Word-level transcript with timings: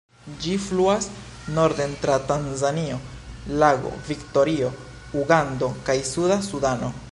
Ĝi 0.43 0.53
fluas 0.61 1.07
norden 1.57 1.93
tra 2.05 2.15
Tanzanio, 2.31 2.97
Lago 3.65 3.93
Viktorio, 4.09 4.73
Ugando 5.23 5.73
kaj 5.91 5.99
Suda 6.15 6.43
Sudano. 6.51 6.95